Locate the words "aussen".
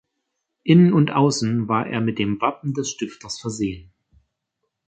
1.11-1.67